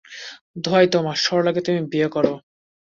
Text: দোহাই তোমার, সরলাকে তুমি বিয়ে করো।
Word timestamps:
দোহাই 0.63 0.87
তোমার, 0.87 1.17
সরলাকে 1.17 1.61
তুমি 1.61 1.81
বিয়ে 1.91 2.07
করো। 2.07 2.33